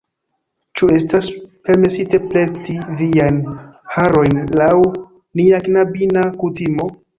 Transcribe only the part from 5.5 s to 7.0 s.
knabina kutimo?